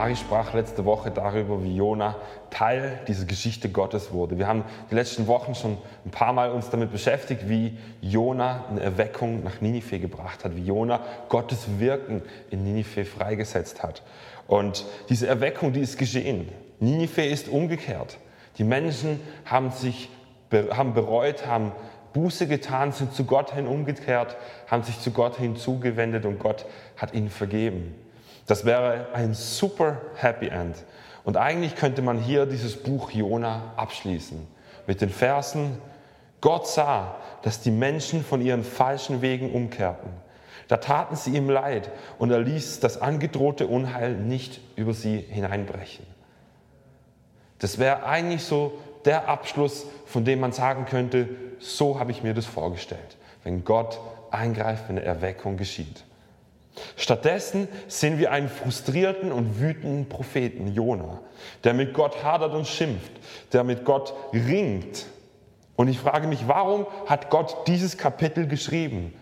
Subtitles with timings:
[0.00, 2.16] Mari sprach letzte Woche darüber, wie Jona
[2.48, 4.38] Teil dieser Geschichte Gottes wurde.
[4.38, 5.76] Wir haben die letzten Wochen schon
[6.06, 10.64] ein paar Mal uns damit beschäftigt, wie Jona eine Erweckung nach Ninive gebracht hat, wie
[10.64, 14.02] Jona Gottes Wirken in Ninive freigesetzt hat.
[14.46, 16.48] Und diese Erweckung, die ist geschehen.
[16.78, 18.16] Ninive ist umgekehrt.
[18.56, 20.08] Die Menschen haben sich
[20.70, 21.72] haben bereut, haben
[22.14, 26.64] Buße getan, sind zu Gott hin umgekehrt, haben sich zu Gott hin zugewendet und Gott
[26.96, 27.94] hat ihnen vergeben.
[28.50, 30.74] Das wäre ein super Happy End.
[31.22, 34.44] Und eigentlich könnte man hier dieses Buch Jona abschließen
[34.88, 35.78] mit den Versen,
[36.40, 40.10] Gott sah, dass die Menschen von ihren falschen Wegen umkehrten.
[40.66, 46.04] Da taten sie ihm leid und er ließ das angedrohte Unheil nicht über sie hineinbrechen.
[47.60, 48.72] Das wäre eigentlich so
[49.04, 51.28] der Abschluss, von dem man sagen könnte,
[51.60, 54.00] so habe ich mir das vorgestellt, wenn Gott
[54.32, 56.02] eingreift, wenn eine Erweckung geschieht.
[56.96, 61.20] Stattdessen sehen wir einen frustrierten und wütenden Propheten, Jona,
[61.64, 63.12] der mit Gott hadert und schimpft,
[63.52, 65.06] der mit Gott ringt.
[65.76, 69.14] Und ich frage mich, warum hat Gott dieses Kapitel geschrieben?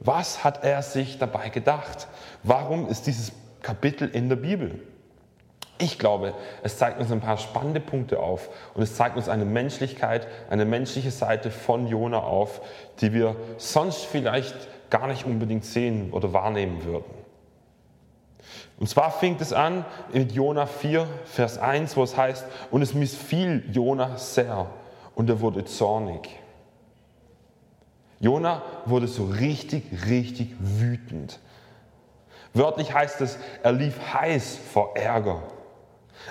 [0.00, 2.08] Was hat er sich dabei gedacht?
[2.42, 4.80] Warum ist dieses Kapitel in der Bibel?
[5.78, 9.46] Ich glaube, es zeigt uns ein paar spannende Punkte auf und es zeigt uns eine
[9.46, 12.60] Menschlichkeit, eine menschliche Seite von Jona auf,
[13.00, 14.56] die wir sonst vielleicht
[14.90, 17.20] gar nicht unbedingt sehen oder wahrnehmen würden.
[18.78, 22.94] Und zwar fängt es an mit Jona 4, Vers 1, wo es heißt, und es
[22.94, 24.66] missfiel Jona sehr
[25.14, 26.28] und er wurde zornig.
[28.20, 31.40] Jona wurde so richtig, richtig wütend.
[32.52, 35.42] Wörtlich heißt es, er lief heiß vor Ärger.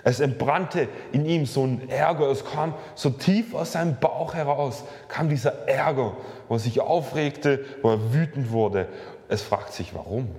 [0.04, 4.84] Es entbrannte in ihm so ein Ärger, es kam so tief aus seinem Bauch heraus,
[5.08, 6.16] kam dieser Ärger,
[6.48, 8.88] wo er sich aufregte, wo er wütend wurde.
[9.28, 10.30] Es fragt sich, warum?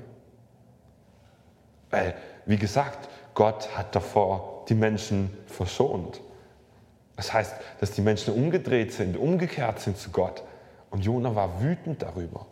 [1.90, 2.14] Weil,
[2.46, 6.20] wie gesagt, Gott hat davor die Menschen verschont.
[7.16, 10.42] Das heißt, dass die Menschen umgedreht sind, umgekehrt sind zu Gott.
[10.90, 12.46] Und Jona war wütend darüber.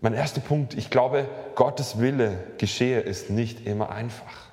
[0.00, 4.47] Mein erster Punkt, ich glaube, Gottes Wille geschehe, ist nicht immer einfach.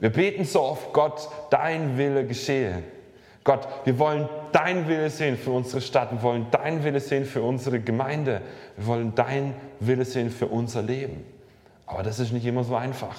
[0.00, 2.82] Wir beten so oft, Gott, dein Wille geschehe.
[3.44, 7.42] Gott, wir wollen dein Wille sehen für unsere Stadt, wir wollen dein Wille sehen für
[7.42, 8.42] unsere Gemeinde,
[8.76, 11.24] wir wollen dein Wille sehen für unser Leben.
[11.86, 13.14] Aber das ist nicht immer so einfach.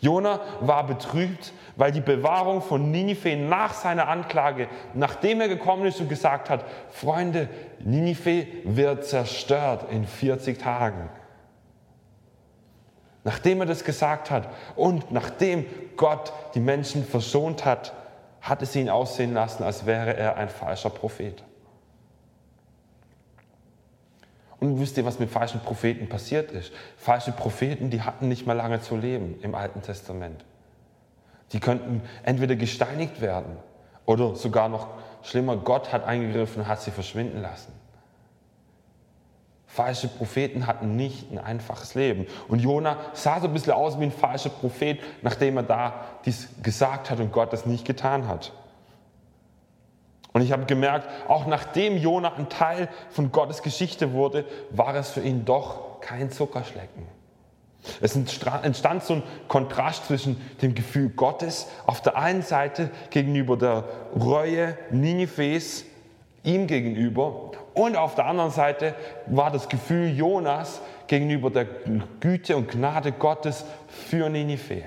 [0.00, 6.00] Jona war betrübt, weil die Bewahrung von Ninive nach seiner Anklage, nachdem er gekommen ist
[6.00, 7.48] und gesagt hat, Freunde,
[7.80, 11.10] Ninive wird zerstört in 40 Tagen.
[13.28, 15.66] Nachdem er das gesagt hat und nachdem
[15.98, 17.92] Gott die Menschen verschont hat,
[18.40, 21.44] hat es ihn aussehen lassen, als wäre er ein falscher Prophet.
[24.60, 26.72] Und wisst ihr, was mit falschen Propheten passiert ist?
[26.96, 30.46] Falsche Propheten, die hatten nicht mehr lange zu leben im Alten Testament.
[31.52, 33.58] Die könnten entweder gesteinigt werden
[34.06, 34.86] oder sogar noch
[35.22, 37.77] schlimmer, Gott hat eingegriffen und hat sie verschwinden lassen.
[39.70, 42.26] Falsche Propheten hatten nicht ein einfaches Leben.
[42.48, 46.48] Und Jona sah so ein bisschen aus wie ein falscher Prophet, nachdem er da dies
[46.62, 48.52] gesagt hat und Gott das nicht getan hat.
[50.32, 55.10] Und ich habe gemerkt, auch nachdem Jona ein Teil von Gottes Geschichte wurde, war es
[55.10, 57.06] für ihn doch kein Zuckerschlecken.
[58.00, 63.84] Es entstand so ein Kontrast zwischen dem Gefühl Gottes auf der einen Seite gegenüber der
[64.18, 65.84] Reue Ninives
[66.48, 68.94] ihm gegenüber und auf der anderen Seite
[69.26, 71.66] war das Gefühl Jonas gegenüber der
[72.20, 74.82] Güte und Gnade Gottes für Ninive.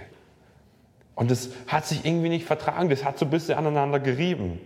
[1.15, 4.59] Und das hat sich irgendwie nicht vertragen, das hat so ein bisschen aneinander gerieben.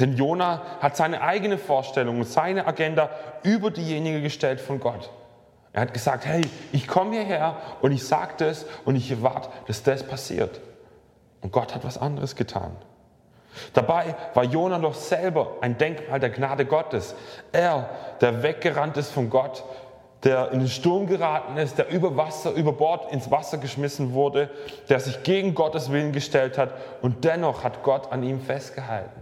[0.00, 3.10] Denn Jona hat seine eigene Vorstellung und seine Agenda
[3.42, 5.10] über diejenige gestellt von Gott.
[5.72, 6.42] Er hat gesagt, hey,
[6.72, 10.60] ich komme hierher und ich sage das und ich erwarte, dass das passiert.
[11.40, 12.76] Und Gott hat was anderes getan.
[13.72, 17.14] Dabei war Jona doch selber ein Denkmal der Gnade Gottes.
[17.52, 17.90] Er,
[18.20, 19.64] der weggerannt ist von Gott,
[20.24, 24.50] der in den Sturm geraten ist, der über Wasser, über Bord ins Wasser geschmissen wurde,
[24.88, 26.72] der sich gegen Gottes Willen gestellt hat
[27.02, 29.20] und dennoch hat Gott an ihm festgehalten.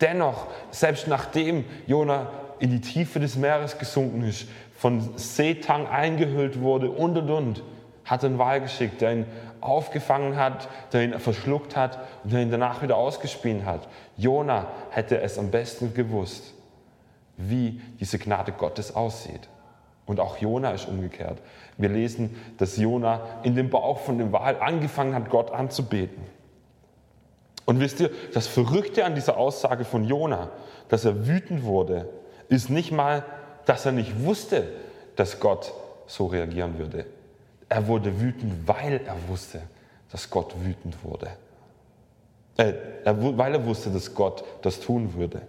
[0.00, 2.28] Dennoch, selbst nachdem Jona
[2.60, 4.46] in die Tiefe des Meeres gesunken ist,
[4.76, 7.62] von Seetang eingehüllt wurde und und und,
[8.04, 9.26] hat einen Wal geschickt, der ihn
[9.60, 13.88] aufgefangen hat, der ihn verschluckt hat und der ihn danach wieder ausgespien hat.
[14.16, 16.54] Jona hätte es am besten gewusst,
[17.36, 19.48] wie diese Gnade Gottes aussieht.
[20.06, 21.38] Und auch Jona ist umgekehrt.
[21.76, 26.22] Wir lesen, dass Jona in dem Bauch von dem Wal angefangen hat, Gott anzubeten.
[27.66, 30.48] Und wisst ihr, das Verrückte an dieser Aussage von Jona,
[30.88, 32.08] dass er wütend wurde,
[32.48, 33.22] ist nicht mal,
[33.66, 34.66] dass er nicht wusste,
[35.16, 35.74] dass Gott
[36.06, 37.04] so reagieren würde.
[37.68, 39.62] Er wurde wütend, weil er wusste,
[40.10, 41.28] dass Gott wütend wurde.
[42.56, 42.72] Äh,
[43.04, 45.42] weil er wusste, dass Gott das tun würde.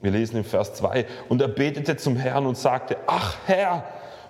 [0.00, 3.84] Wir lesen im Vers 2, und er betete zum Herrn und sagte, ach Herr,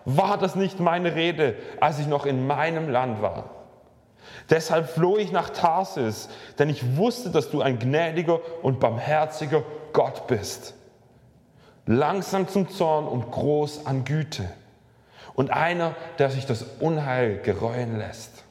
[0.04, 3.50] war das nicht meine Rede, als ich noch in meinem Land war?
[4.50, 9.62] Deshalb floh ich nach Tarsis, denn ich wusste, dass du ein gnädiger und barmherziger
[9.92, 10.74] Gott bist.
[11.86, 14.48] Langsam zum Zorn und groß an Güte
[15.34, 18.44] und einer, der sich das Unheil gereuen lässt.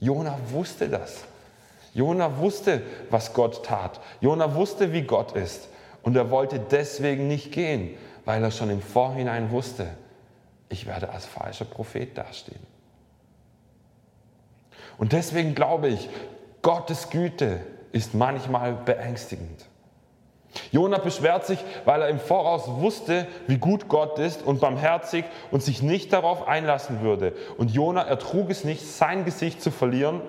[0.00, 1.24] Jona wusste das.
[1.94, 4.00] Jona wusste, was Gott tat.
[4.20, 5.68] Jona wusste, wie Gott ist.
[6.02, 9.88] Und er wollte deswegen nicht gehen, weil er schon im Vorhinein wusste,
[10.68, 12.60] ich werde als falscher Prophet dastehen.
[14.98, 16.08] Und deswegen glaube ich,
[16.62, 17.60] Gottes Güte
[17.92, 19.64] ist manchmal beängstigend.
[20.70, 25.62] Jona beschwert sich, weil er im Voraus wusste, wie gut Gott ist und barmherzig und
[25.62, 27.34] sich nicht darauf einlassen würde.
[27.56, 30.20] Und Jona ertrug es nicht, sein Gesicht zu verlieren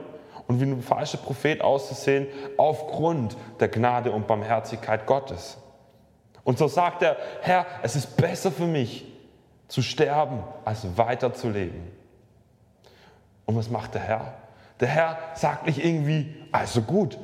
[0.47, 2.27] und wie ein falscher Prophet auszusehen,
[2.57, 5.57] aufgrund der Gnade und Barmherzigkeit Gottes.
[6.43, 9.05] Und so sagt er, Herr, es ist besser für mich
[9.67, 11.91] zu sterben, als weiter zu leben.
[13.45, 14.33] Und was macht der Herr?
[14.79, 17.19] Der Herr sagt nicht irgendwie, also gut,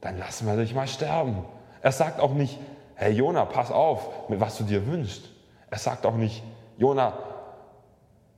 [0.00, 1.44] dann lassen wir dich mal sterben
[1.82, 2.58] er sagt auch nicht,
[2.94, 5.28] hey Jona, pass auf, mit was du dir wünschst.
[5.70, 6.42] Er sagt auch nicht,
[6.78, 7.18] Jona,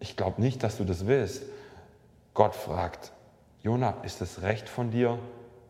[0.00, 1.44] ich glaube nicht, dass du das willst.
[2.34, 3.12] Gott fragt,
[3.62, 5.18] Jona, ist es recht von dir,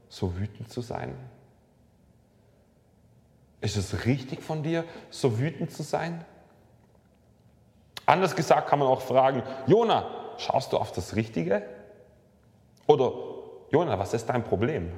[0.08, 1.14] so wütend zu sein?
[3.60, 6.24] Ist es richtig von dir, so wütend zu sein?
[8.06, 11.62] Anders gesagt kann man auch fragen, Jona, schaust du auf das Richtige?
[12.86, 13.12] Oder
[13.70, 14.92] Jona, was ist dein Problem?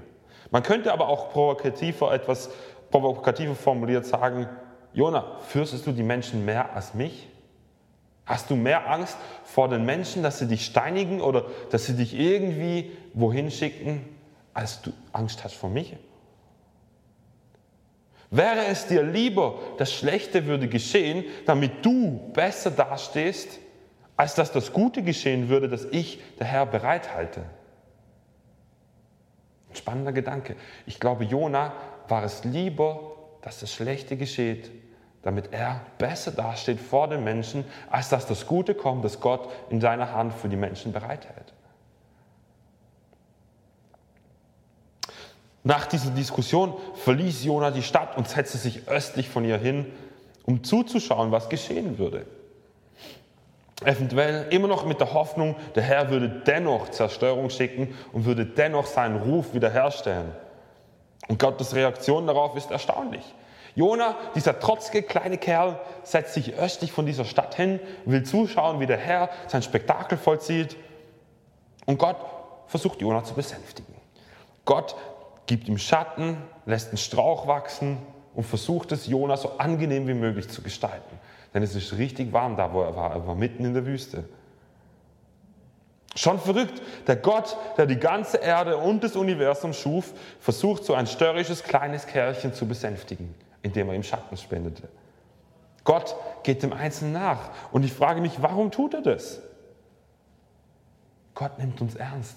[0.50, 2.50] Man könnte aber auch provokativer etwas
[2.90, 4.48] provokativer formuliert sagen,
[4.92, 7.28] Jona, fürstest du die Menschen mehr als mich?
[8.26, 12.14] Hast du mehr Angst vor den Menschen, dass sie dich steinigen oder dass sie dich
[12.14, 14.04] irgendwie wohin schicken,
[14.54, 15.96] als du Angst hast vor mich?
[18.30, 23.58] Wäre es dir lieber, das Schlechte würde geschehen, damit du besser dastehst,
[24.16, 27.42] als dass das Gute geschehen würde, das ich, der Herr, bereithalte?
[29.70, 30.56] Ein spannender Gedanke.
[30.86, 31.72] Ich glaube, Jona
[32.08, 33.12] war es lieber,
[33.42, 34.70] dass das Schlechte geschieht,
[35.22, 39.80] damit er besser dasteht vor den Menschen, als dass das Gute kommt, das Gott in
[39.80, 41.52] seiner Hand für die Menschen bereithält.
[45.62, 49.86] Nach dieser Diskussion verließ Jona die Stadt und setzte sich östlich von ihr hin,
[50.46, 52.26] um zuzuschauen, was geschehen würde.
[53.84, 58.86] Eventuell immer noch mit der Hoffnung, der Herr würde dennoch Zerstörung schicken und würde dennoch
[58.86, 60.32] seinen Ruf wiederherstellen.
[61.28, 63.34] Und Gottes Reaktion darauf ist erstaunlich.
[63.74, 68.86] Jona, dieser trotzige kleine Kerl, setzt sich östlich von dieser Stadt hin, will zuschauen, wie
[68.86, 70.76] der Herr sein Spektakel vollzieht.
[71.86, 72.16] Und Gott
[72.66, 73.94] versucht Jona zu besänftigen.
[74.64, 74.96] Gott
[75.46, 77.98] gibt ihm Schatten, lässt einen Strauch wachsen
[78.34, 81.18] und versucht es Jona so angenehm wie möglich zu gestalten.
[81.52, 83.12] Denn es ist richtig warm da, wo er war.
[83.12, 84.24] Er war mitten in der Wüste.
[86.14, 86.82] Schon verrückt.
[87.06, 92.06] Der Gott, der die ganze Erde und das Universum schuf, versucht so ein störrisches kleines
[92.06, 94.88] Kerlchen zu besänftigen, indem er ihm Schatten spendete.
[95.84, 97.50] Gott geht dem Einzelnen nach.
[97.72, 99.40] Und ich frage mich, warum tut er das?
[101.34, 102.36] Gott nimmt uns ernst.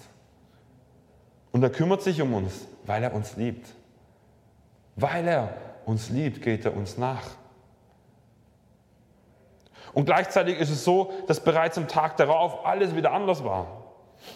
[1.52, 3.68] Und er kümmert sich um uns, weil er uns liebt.
[4.96, 5.54] Weil er
[5.84, 7.22] uns liebt, geht er uns nach.
[9.94, 13.66] Und gleichzeitig ist es so, dass bereits am Tag darauf alles wieder anders war.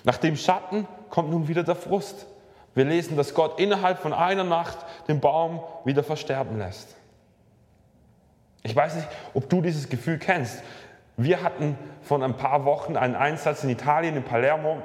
[0.04, 2.26] Nach dem Schatten kommt nun wieder der Frust.
[2.74, 6.94] Wir lesen, dass Gott innerhalb von einer Nacht den Baum wieder versterben lässt.
[8.62, 10.62] Ich weiß nicht, ob du dieses Gefühl kennst.
[11.16, 14.78] Wir hatten vor ein paar Wochen einen Einsatz in Italien, in Palermo,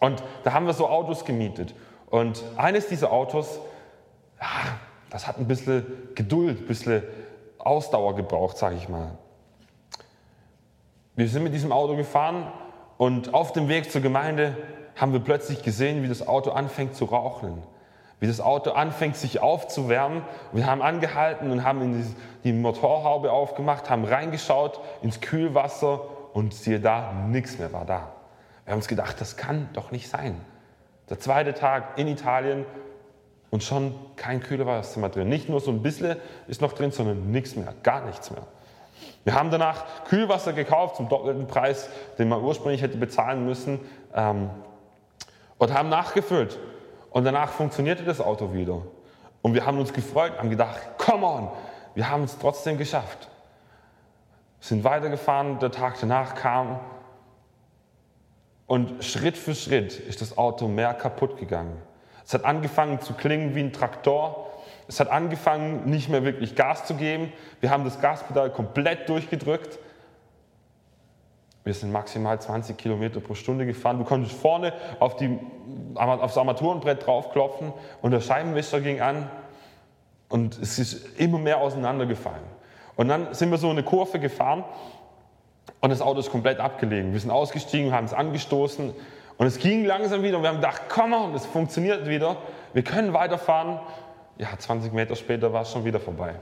[0.00, 1.74] und da haben wir so Autos gemietet.
[2.08, 3.58] Und eines dieser Autos,
[4.40, 4.46] ja,
[5.10, 7.02] das hat ein bisschen Geduld, ein bisschen
[7.58, 9.18] Ausdauer gebraucht, sage ich mal.
[11.18, 12.46] Wir sind mit diesem Auto gefahren
[12.96, 14.56] und auf dem Weg zur Gemeinde
[14.94, 17.60] haben wir plötzlich gesehen, wie das Auto anfängt zu rauchen,
[18.20, 20.22] wie das Auto anfängt sich aufzuwärmen.
[20.52, 26.02] Wir haben angehalten und haben die Motorhaube aufgemacht, haben reingeschaut ins Kühlwasser
[26.34, 28.12] und siehe da, nichts mehr war da.
[28.64, 30.40] Wir haben uns gedacht, das kann doch nicht sein.
[31.10, 32.64] Der zweite Tag in Italien
[33.50, 35.28] und schon kein Kühlwasserzimmer drin.
[35.28, 38.46] Nicht nur so ein bisschen ist noch drin, sondern nichts mehr, gar nichts mehr.
[39.28, 43.78] Wir haben danach Kühlwasser gekauft zum doppelten Preis, den man ursprünglich hätte bezahlen müssen,
[44.14, 44.48] ähm,
[45.58, 46.58] und haben nachgefüllt.
[47.10, 48.80] Und danach funktionierte das Auto wieder.
[49.42, 51.50] Und wir haben uns gefreut, haben gedacht, come on,
[51.94, 53.28] wir haben es trotzdem geschafft.
[54.60, 56.80] Sind weitergefahren, der Tag danach kam
[58.66, 61.76] und Schritt für Schritt ist das Auto mehr kaputt gegangen.
[62.24, 64.47] Es hat angefangen zu klingen wie ein Traktor.
[64.88, 67.30] Es hat angefangen, nicht mehr wirklich Gas zu geben.
[67.60, 69.78] Wir haben das Gaspedal komplett durchgedrückt.
[71.62, 73.98] Wir sind maximal 20 Kilometer pro Stunde gefahren.
[73.98, 75.38] Du konntest vorne auf die,
[75.94, 79.28] aufs Armaturenbrett draufklopfen und der Scheibenwischer ging an
[80.30, 82.44] und es ist immer mehr auseinandergefallen.
[82.96, 84.64] Und dann sind wir so eine Kurve gefahren
[85.82, 87.12] und das Auto ist komplett abgelegen.
[87.12, 88.94] Wir sind ausgestiegen, haben es angestoßen
[89.36, 92.38] und es ging langsam wieder und wir haben gedacht, komm on, es funktioniert wieder.
[92.72, 93.78] Wir können weiterfahren.
[94.38, 96.34] Ja, 20 Meter später war es schon wieder vorbei.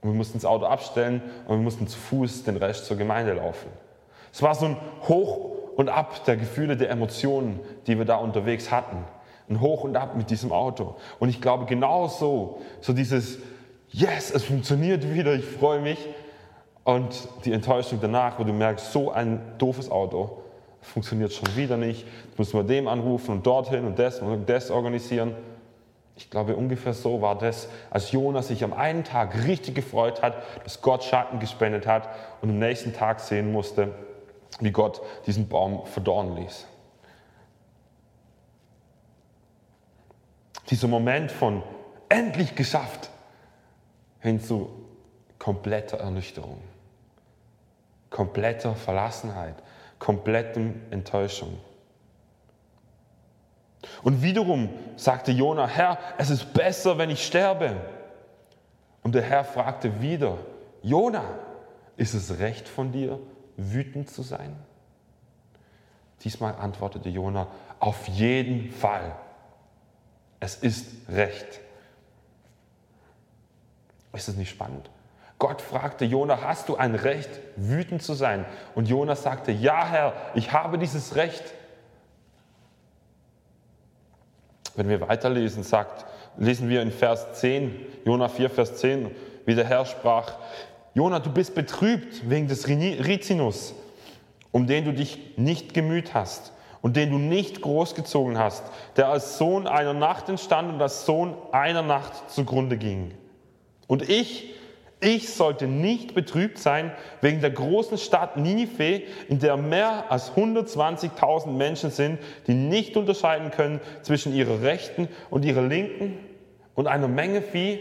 [0.00, 3.34] Und wir mussten das Auto abstellen und wir mussten zu Fuß den Rest zur Gemeinde
[3.34, 3.68] laufen.
[4.32, 4.76] Es war so ein
[5.08, 9.04] Hoch und Ab der Gefühle, der Emotionen, die wir da unterwegs hatten.
[9.48, 10.96] Ein Hoch und Ab mit diesem Auto.
[11.20, 13.38] Und ich glaube, genau so, so dieses,
[13.90, 15.98] yes, es funktioniert wieder, ich freue mich,
[16.84, 20.42] und die Enttäuschung danach, wo du merkst, so ein doofes Auto
[20.80, 22.04] funktioniert schon wieder nicht.
[22.26, 25.36] Jetzt müssen wir dem anrufen und dorthin und das und das organisieren.
[26.24, 30.42] Ich glaube, ungefähr so war das, als Jonas sich am einen Tag richtig gefreut hat,
[30.64, 32.08] dass Gott Schatten gespendet hat
[32.40, 33.94] und am nächsten Tag sehen musste,
[34.60, 36.66] wie Gott diesen Baum verdorren ließ.
[40.70, 41.62] Dieser Moment von
[42.08, 43.10] endlich geschafft
[44.20, 44.70] hin zu
[45.38, 46.62] kompletter Ernüchterung
[48.12, 49.54] kompletter Verlassenheit,
[49.98, 51.58] komplettem Enttäuschung.
[54.02, 57.76] Und wiederum sagte Jona, Herr, es ist besser, wenn ich sterbe.
[59.02, 60.38] Und der Herr fragte wieder,
[60.82, 61.24] Jona,
[61.96, 63.18] ist es recht von dir,
[63.56, 64.56] wütend zu sein?
[66.22, 67.48] Diesmal antwortete Jona,
[67.80, 69.14] auf jeden Fall.
[70.40, 71.60] Es ist recht.
[74.12, 74.90] Ist es nicht spannend?
[75.38, 78.44] Gott fragte Jona, hast du ein Recht, wütend zu sein?
[78.76, 81.42] Und Jona sagte, ja Herr, ich habe dieses Recht.
[84.74, 87.74] Wenn wir weiterlesen, sagt, lesen wir in Vers 10,
[88.04, 89.10] Jona 4, Vers 10,
[89.44, 90.34] wie der Herr sprach,
[90.94, 93.74] Jona, du bist betrübt wegen des Rizinus,
[94.50, 96.52] um den du dich nicht gemüht hast
[96.82, 98.64] und den du nicht großgezogen hast,
[98.96, 103.12] der als Sohn einer Nacht entstand und als Sohn einer Nacht zugrunde ging.
[103.86, 104.54] Und ich,
[105.02, 111.48] ich sollte nicht betrübt sein wegen der großen Stadt Ninive, in der mehr als 120.000
[111.48, 116.18] Menschen sind, die nicht unterscheiden können zwischen ihrer rechten und ihrer linken
[116.74, 117.80] und einer Menge Vieh.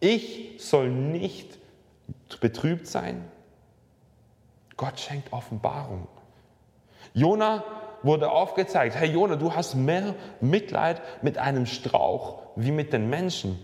[0.00, 1.58] Ich soll nicht
[2.40, 3.24] betrübt sein.
[4.76, 6.08] Gott schenkt Offenbarung.
[7.14, 7.62] Jona
[8.02, 13.58] wurde aufgezeigt, hey Jona, du hast mehr Mitleid mit einem Strauch wie mit den Menschen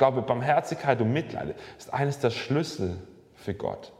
[0.00, 2.96] glaube, Barmherzigkeit und Mitleid ist eines der Schlüssel
[3.34, 3.92] für Gott.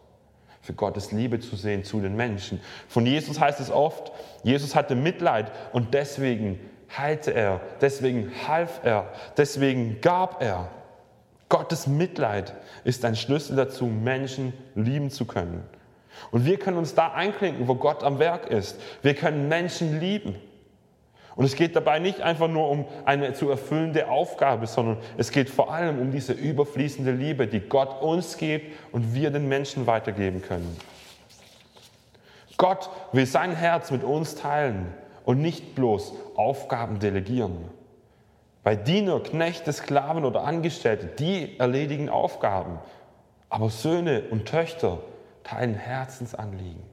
[0.62, 2.59] Für Gottes Liebe zu sehen zu den Menschen.
[2.88, 4.11] Von Jesus heißt es oft,
[4.42, 6.59] Jesus hatte Mitleid und deswegen
[6.97, 10.71] heilte er, deswegen half er, deswegen gab er.
[11.50, 12.54] Gottes Mitleid
[12.85, 15.62] ist ein Schlüssel dazu, Menschen lieben zu können.
[16.30, 18.80] Und wir können uns da einklinken, wo Gott am Werk ist.
[19.02, 20.37] Wir können Menschen lieben.
[21.37, 25.49] Und es geht dabei nicht einfach nur um eine zu erfüllende Aufgabe, sondern es geht
[25.49, 30.43] vor allem um diese überfließende Liebe, die Gott uns gibt und wir den Menschen weitergeben
[30.43, 30.77] können.
[32.57, 34.93] Gott will sein Herz mit uns teilen
[35.25, 37.57] und nicht bloß Aufgaben delegieren.
[38.63, 42.79] Bei Diener, Knechte, Sklaven oder Angestellte, die erledigen Aufgaben.
[43.49, 44.99] Aber Söhne und Töchter
[45.45, 46.90] teilen Herzensanliegen.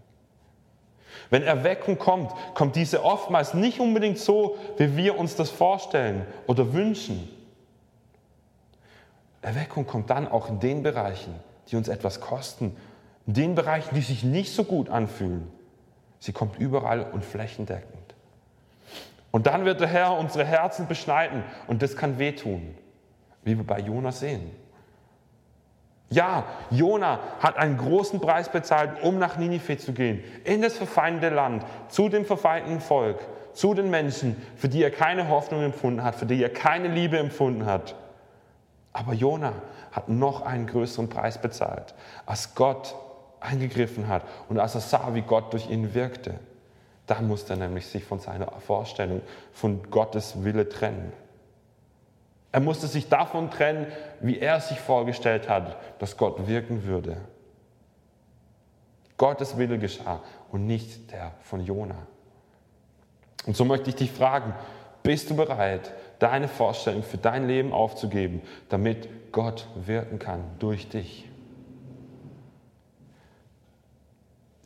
[1.29, 6.73] Wenn Erweckung kommt, kommt diese oftmals nicht unbedingt so, wie wir uns das vorstellen oder
[6.73, 7.29] wünschen.
[9.41, 11.35] Erweckung kommt dann auch in den Bereichen,
[11.69, 12.75] die uns etwas kosten,
[13.25, 15.51] in den Bereichen, die sich nicht so gut anfühlen.
[16.19, 17.93] Sie kommt überall und flächendeckend.
[19.31, 22.73] Und dann wird der Herr unsere Herzen beschneiden und das kann wehtun,
[23.43, 24.51] wie wir bei Jonas sehen.
[26.09, 31.35] Ja, Jona hat einen großen Preis bezahlt, um nach Ninive zu gehen, in das verfeindete
[31.35, 33.19] Land, zu dem verfeindeten Volk,
[33.53, 37.17] zu den Menschen, für die er keine Hoffnung empfunden hat, für die er keine Liebe
[37.17, 37.95] empfunden hat.
[38.93, 39.53] Aber Jona
[39.91, 41.93] hat noch einen größeren Preis bezahlt,
[42.25, 42.95] als Gott
[43.39, 46.35] eingegriffen hat und als er sah, wie Gott durch ihn wirkte,
[47.05, 49.21] da musste er nämlich sich von seiner Vorstellung,
[49.53, 51.11] von Gottes Wille trennen.
[52.51, 53.87] Er musste sich davon trennen,
[54.21, 57.17] wie er sich vorgestellt hat, dass Gott wirken würde.
[59.17, 62.07] Gottes Wille geschah und nicht der von Jona.
[63.45, 64.53] Und so möchte ich dich fragen,
[65.03, 71.29] bist du bereit, deine Vorstellung für dein Leben aufzugeben, damit Gott wirken kann durch dich?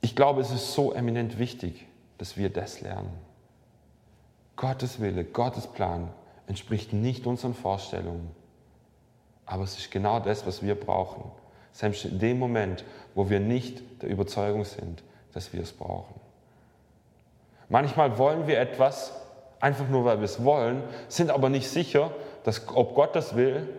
[0.02, 1.86] Ich glaube, es ist so eminent wichtig,
[2.18, 3.14] dass wir das lernen.
[4.56, 6.10] Gottes Wille, Gottes Plan
[6.52, 8.30] entspricht nicht unseren Vorstellungen,
[9.46, 11.32] aber es ist genau das, was wir brauchen.
[11.72, 12.84] Selbst in dem Moment,
[13.16, 16.14] wo wir nicht der Überzeugung sind, dass wir es brauchen.
[17.70, 19.14] Manchmal wollen wir etwas
[19.62, 22.12] einfach nur, weil wir es wollen, sind aber nicht sicher,
[22.44, 23.70] dass, ob Gott das will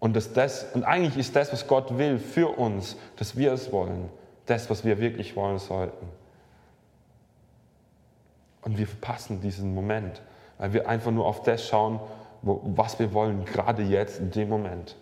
[0.00, 3.72] und, dass das, und eigentlich ist das, was Gott will für uns, dass wir es
[3.72, 4.10] wollen,
[4.44, 6.06] das, was wir wirklich wollen sollten.
[8.60, 10.20] Und wir verpassen diesen Moment,
[10.58, 12.00] weil wir einfach nur auf das schauen,
[12.42, 14.96] wo, was wir wollen, gerade jetzt, in dem Moment.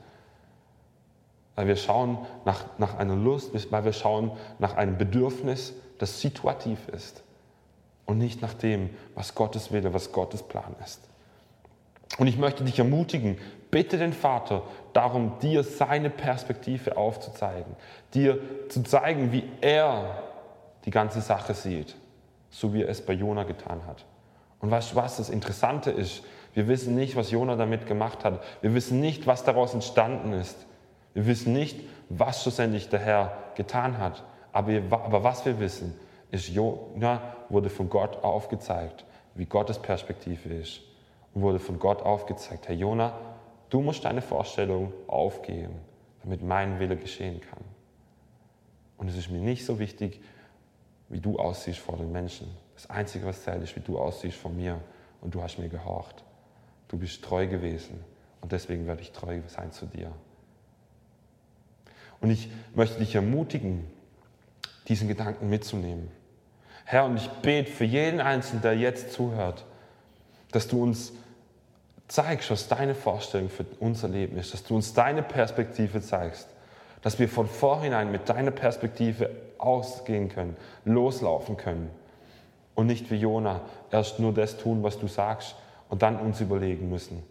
[1.54, 6.88] Weil wir schauen nach, nach einer Lust, weil wir schauen nach einem Bedürfnis, das situativ
[6.88, 7.22] ist
[8.04, 11.00] und nicht nach dem, was Gottes Wille, was Gottes Plan ist.
[12.18, 13.38] Und ich möchte dich ermutigen,
[13.70, 17.75] bitte den Vater darum, dir seine Perspektive aufzuzeigen,
[18.14, 20.22] dir zu zeigen, wie er
[20.84, 21.96] die ganze Sache sieht,
[22.50, 24.04] so wie er es bei Jona getan hat.
[24.60, 26.22] Und weißt du was, das Interessante ist,
[26.54, 28.42] wir wissen nicht, was Jona damit gemacht hat.
[28.62, 30.56] Wir wissen nicht, was daraus entstanden ist.
[31.12, 34.25] Wir wissen nicht, was schlussendlich der Herr getan hat.
[34.52, 35.94] Aber, aber was wir wissen,
[36.30, 37.20] ist, Jona
[37.50, 40.80] wurde von Gott aufgezeigt, wie Gottes Perspektive ist.
[41.34, 43.12] Und wurde von Gott aufgezeigt, Herr Jona,
[43.68, 45.75] du musst deine Vorstellung aufgeben,
[46.22, 47.64] damit mein Wille geschehen kann.
[48.96, 50.23] Und es ist mir nicht so wichtig,
[51.10, 52.49] wie du aussiehst vor den Menschen.
[52.76, 54.80] Das Einzige, was zählt, ist, wie du aussiehst vor mir.
[55.23, 56.23] Und du hast mir gehorcht.
[56.89, 58.04] Du bist treu gewesen.
[58.43, 60.12] Und deswegen werde ich treu sein zu dir.
[62.21, 63.84] Und ich möchte dich ermutigen,
[64.89, 66.08] diesen Gedanken mitzunehmen.
[66.84, 69.65] Herr, und ich bete für jeden Einzelnen, der jetzt zuhört,
[70.52, 71.12] dass du uns
[72.08, 76.47] zeigst, was deine Vorstellung für unser Leben ist, dass du uns deine Perspektive zeigst,
[77.02, 81.91] dass wir von vornherein mit deiner Perspektive ausgehen können, loslaufen können
[82.76, 85.56] und nicht wie Jona erst nur das tun, was du sagst
[85.89, 87.25] und dann uns überlegen müssen,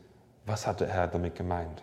[0.46, 1.82] was hat der Herr damit gemeint.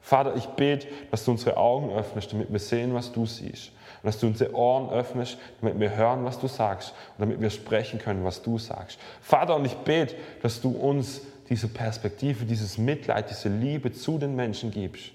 [0.00, 3.68] Vater, ich bete, dass du unsere Augen öffnest, damit wir sehen, was du siehst.
[4.02, 6.92] Und dass du unsere Ohren öffnest, damit wir hören, was du sagst.
[7.16, 8.98] Und damit wir sprechen können, was du sagst.
[9.20, 14.34] Vater, und ich bete, dass du uns diese Perspektive, dieses Mitleid, diese Liebe zu den
[14.34, 15.12] Menschen gibst.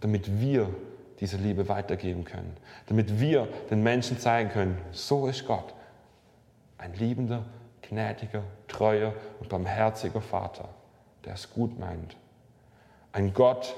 [0.00, 0.68] Damit wir
[1.20, 2.54] diese Liebe weitergeben können.
[2.88, 5.72] Damit wir den Menschen zeigen können, so ist Gott.
[6.78, 7.44] Ein liebender,
[7.82, 10.68] gnädiger, treuer und barmherziger Vater,
[11.24, 12.16] der es gut meint
[13.12, 13.74] ein Gott,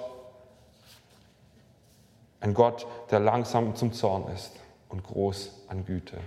[2.41, 4.53] ein Gott, der langsam zum Zorn ist
[4.89, 6.19] und groß an Güte.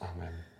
[0.00, 0.53] Amen.